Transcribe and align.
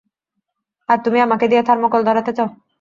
আর 0.89 0.97
তুমি 1.05 1.19
আমাকে 1.21 1.45
দিয়ে 1.47 1.63
থার্মোকল 1.67 2.01
ধরাতে 2.05 2.31
চাও? 2.37 2.49